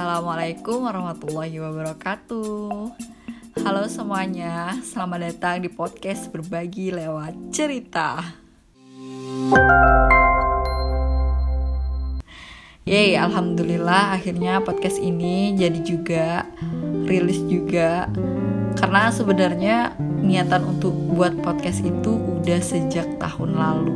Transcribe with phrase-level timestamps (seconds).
[0.00, 2.72] Assalamualaikum warahmatullahi wabarakatuh.
[3.60, 8.24] Halo semuanya, selamat datang di podcast berbagi lewat cerita.
[12.88, 16.48] Yeay, alhamdulillah akhirnya podcast ini jadi juga
[17.04, 18.08] rilis juga
[18.80, 23.92] karena sebenarnya niatan untuk buat podcast itu udah sejak tahun lalu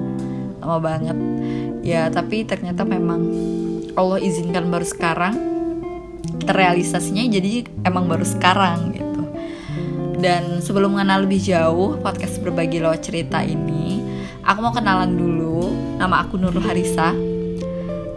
[0.61, 1.17] lama banget
[1.81, 3.25] ya tapi ternyata memang
[3.97, 5.54] Allah izinkan baru sekarang
[6.45, 9.23] terrealisasinya jadi emang baru sekarang gitu.
[10.21, 14.01] Dan sebelum mengenal lebih jauh podcast berbagi lewat cerita ini
[14.45, 15.69] aku mau kenalan dulu.
[16.01, 17.13] Nama aku Nurul Harisa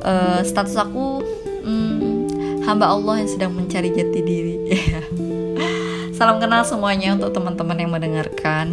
[0.07, 1.23] uh, status aku
[1.63, 4.55] hmm, hamba Allah yang sedang mencari jati diri.
[6.17, 8.67] Salam kenal semuanya untuk teman-teman yang mendengarkan.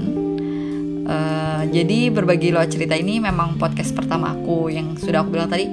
[1.04, 5.68] Uh, jadi berbagi lewat cerita ini memang podcast pertama aku yang sudah aku bilang tadi.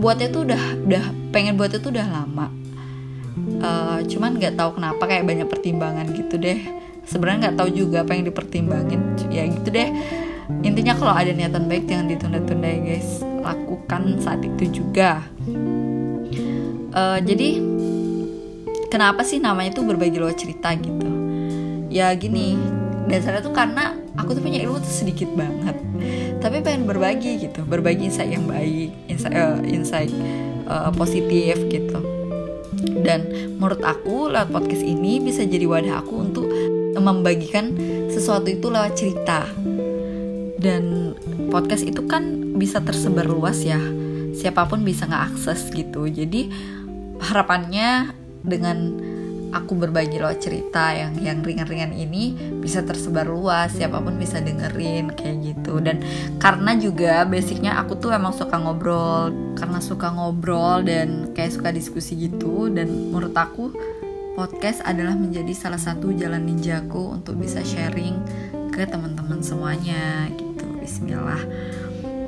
[0.00, 2.59] Buatnya tuh udah udah pengen buatnya tuh udah lama
[3.60, 6.60] uh, cuman nggak tahu kenapa kayak banyak pertimbangan gitu deh.
[7.06, 9.00] Sebenarnya nggak tahu juga apa yang dipertimbangin.
[9.32, 9.88] Ya gitu deh.
[10.66, 13.08] Intinya kalau ada niatan baik jangan ditunda-tunda ya guys.
[13.22, 15.24] Lakukan saat itu juga.
[16.90, 17.62] Uh, jadi
[18.90, 21.08] kenapa sih namanya tuh berbagi lewat cerita gitu?
[21.90, 22.58] Ya gini
[23.10, 25.76] dasarnya tuh karena aku tuh punya ilmu tuh sedikit banget.
[26.42, 27.62] Tapi pengen berbagi gitu.
[27.62, 30.12] Berbagi insight yang baik insight uh, insight
[30.66, 32.19] uh, positif gitu
[33.02, 33.26] dan
[33.58, 36.46] menurut aku lewat podcast ini bisa jadi wadah aku untuk
[36.96, 37.74] membagikan
[38.10, 39.46] sesuatu itu lewat cerita.
[40.60, 41.16] Dan
[41.48, 43.80] podcast itu kan bisa tersebar luas ya.
[44.36, 46.06] Siapa pun bisa ngeakses gitu.
[46.06, 46.52] Jadi
[47.20, 48.12] harapannya
[48.44, 48.96] dengan
[49.50, 55.14] aku berbagi lewat cerita yang yang ringan-ringan ini bisa tersebar luas siapa pun bisa dengerin
[55.14, 55.82] kayak gitu.
[55.82, 56.02] Dan
[56.38, 62.16] karena juga basicnya aku tuh emang suka ngobrol karena suka ngobrol dan kayak suka diskusi
[62.16, 63.74] gitu dan menurut aku
[64.38, 68.16] podcast adalah menjadi salah satu jalan ninjaku untuk bisa sharing
[68.70, 70.64] ke teman-teman semuanya gitu.
[70.78, 71.42] Bismillah.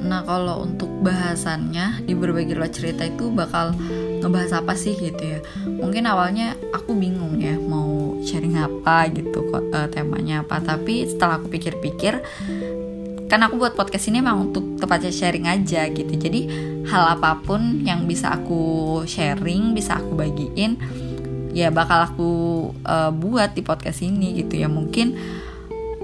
[0.02, 3.70] Nah kalau untuk bahasannya di berbagi lewat cerita itu bakal
[4.22, 5.38] ngebahas apa sih gitu ya.
[5.66, 10.62] Mungkin awalnya aku bingung ya mau sharing apa gitu kok uh, temanya apa.
[10.62, 12.22] Tapi setelah aku pikir-pikir
[13.26, 16.12] kan aku buat podcast ini emang untuk tepatnya sharing aja gitu.
[16.14, 16.46] Jadi
[16.86, 20.78] hal apa pun yang bisa aku sharing bisa aku bagiin
[21.52, 22.30] ya bakal aku
[22.84, 24.68] uh, buat di podcast ini gitu ya.
[24.70, 25.40] Mungkin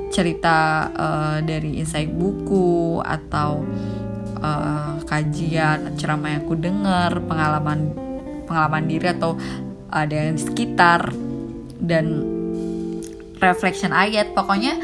[0.09, 3.61] cerita uh, dari insight buku atau
[4.41, 7.93] uh, kajian ceramah yang aku dengar pengalaman
[8.49, 9.37] pengalaman diri atau
[9.93, 11.13] ada yang di sekitar
[11.79, 12.25] dan
[13.39, 14.81] reflection ayat pokoknya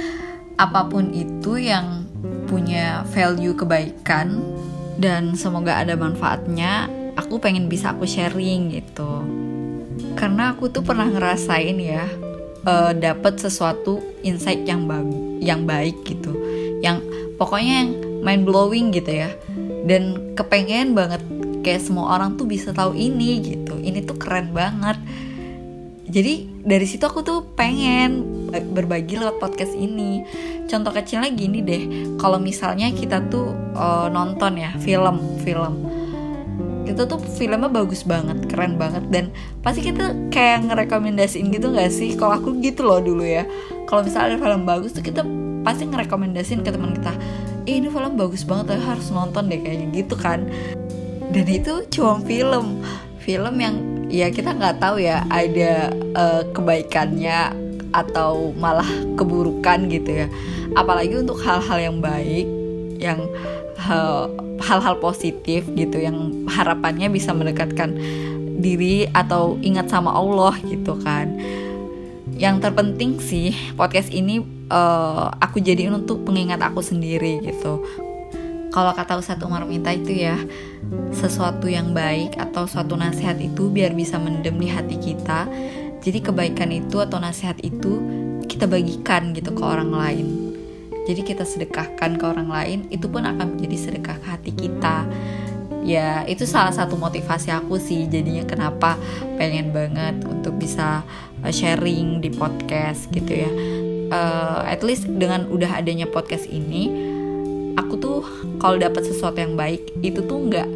[0.61, 2.07] apa pun itu yang
[2.47, 4.39] punya value kebaikan
[5.01, 6.87] dan semoga ada manfaatnya
[7.19, 9.23] aku pengen bisa aku sharing gitu.
[10.15, 12.07] Karena aku tuh pernah ngerasain ya
[12.67, 15.11] uh, eh, dapat sesuatu insight yang baik
[15.43, 16.35] yang baik gitu.
[16.79, 17.03] Yang
[17.37, 17.91] pokoknya yang
[18.23, 19.31] mind blowing gitu ya.
[19.85, 21.21] Dan kepengen banget
[21.65, 23.81] kayak semua orang tuh bisa tahu ini gitu.
[23.81, 25.01] Ini tuh keren banget.
[26.05, 30.23] Jadi dari situ aku tuh pengen berbagi lewat podcast ini.
[30.69, 31.83] Contoh kecilnya gini deh.
[32.21, 35.75] Kalau misalnya kita tuh uh, nonton ya film film.
[36.85, 39.09] Itu tuh filmnya bagus banget keren banget.
[39.09, 39.33] Dan
[39.65, 42.13] pasti kita kayak ngerekomendasiin gitu gak sih?
[42.15, 43.49] Kalau aku gitu loh dulu ya.
[43.89, 45.25] Kalau misalnya ada film bagus tuh kita
[45.65, 47.17] pasti ngerekomendasiin ke teman kita.
[47.65, 50.45] Eh, ini film bagus banget harus nonton deh kayaknya gitu kan
[51.33, 52.83] dan itu cuma film.
[53.25, 53.77] Film yang
[54.13, 57.57] ya kita nggak tahu ya ada uh, kebaikannya
[57.95, 60.29] atau malah keburukan gitu ya.
[60.77, 62.47] Apalagi untuk hal-hal yang baik
[63.01, 63.21] yang
[64.65, 67.97] hal-hal positif gitu yang harapannya bisa mendekatkan
[68.61, 71.37] diri atau ingat sama Allah gitu kan.
[72.35, 77.85] Yang terpenting sih podcast ini uh, aku jadiin untuk pengingat aku sendiri gitu
[78.75, 80.35] kalau kata Ustadz Umar Minta itu ya
[81.15, 85.47] sesuatu yang baik atau suatu nasihat itu biar bisa mendem di hati kita.
[86.03, 88.03] Jadi kebaikan itu atau nasihat itu
[88.51, 90.27] kita bagikan gitu ke orang lain.
[91.07, 95.07] Jadi kita sedekahkan ke orang lain itu pun akan menjadi sedekah ke hati kita.
[95.87, 98.99] Ya itu salah satu motivasi aku sih jadinya kenapa
[99.39, 101.07] pengen banget untuk bisa
[101.47, 103.51] uh, sharing di podcast gitu ya.
[104.11, 107.15] Uh, at least dengan udah adanya podcast ini
[107.75, 108.19] aku tuh
[108.59, 110.69] kalau dapat sesuatu yang baik itu tuh nggak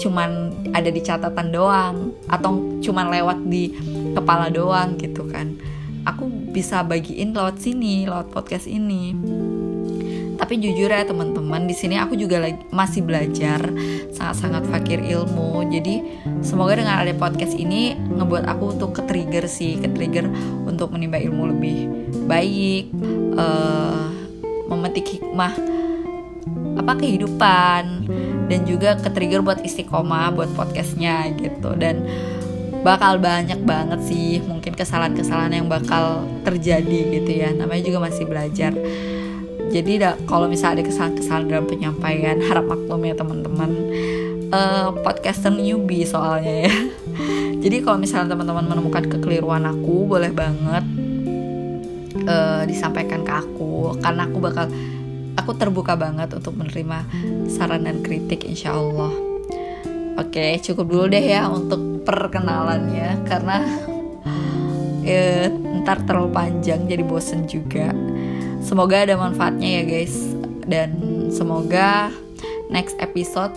[0.00, 3.74] cuman ada di catatan doang atau cuman lewat di
[4.16, 5.58] kepala doang gitu kan.
[6.08, 9.12] Aku bisa bagiin lewat sini lewat podcast ini.
[10.40, 13.60] Tapi jujur ya teman-teman di sini aku juga lagi, masih belajar
[14.16, 15.68] sangat-sangat fakir ilmu.
[15.68, 16.00] Jadi
[16.40, 20.24] semoga dengan ada podcast ini ngebuat aku untuk ke trigger sih ke trigger
[20.64, 21.78] untuk menimba ilmu lebih
[22.24, 22.88] baik
[23.36, 24.08] uh,
[24.72, 25.79] memetik hikmah
[26.78, 27.82] apa kehidupan
[28.50, 31.74] dan juga ke trigger buat istiqomah buat podcastnya gitu.
[31.78, 32.06] Dan
[32.80, 37.54] bakal banyak banget sih mungkin kesalahan-kesalahan yang bakal terjadi gitu ya.
[37.54, 38.74] Namanya juga masih belajar.
[39.70, 43.70] Jadi kalau misalnya ada kesalahan-kesalahan dalam penyampaian harap maklum ya teman-teman.
[44.50, 46.74] Uh, podcaster newbie soalnya ya.
[47.62, 50.82] Jadi kalau misalnya teman-teman menemukan kekeliruan aku boleh banget
[52.26, 53.94] uh, disampaikan ke aku.
[54.02, 54.66] Karena aku bakal
[55.40, 57.08] aku terbuka banget untuk menerima
[57.48, 59.12] saran dan kritik insya Allah
[60.20, 63.64] oke cukup dulu deh ya untuk perkenalannya karena
[65.04, 65.48] ya,
[65.82, 67.92] ntar terlalu panjang jadi bosen juga.
[68.60, 70.16] Semoga ada manfaatnya ya guys.
[70.70, 70.90] Dan
[71.34, 72.12] semoga
[72.70, 73.56] next episode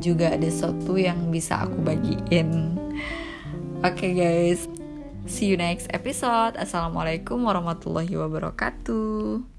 [0.00, 2.78] juga ada sesuatu yang bisa aku bagiin.
[3.84, 4.64] Oke okay, guys.
[5.24, 6.56] See you next episode.
[6.56, 9.53] Assalamualaikum warahmatullahi wabarakatuh